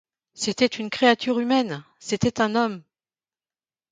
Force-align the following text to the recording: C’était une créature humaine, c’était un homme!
C’était 0.33 0.65
une 0.65 0.89
créature 0.89 1.37
humaine, 1.37 1.83
c’était 1.99 2.41
un 2.41 2.55
homme! 2.55 2.81